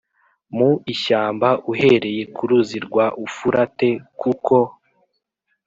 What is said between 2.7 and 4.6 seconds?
rwa Ufurate kuko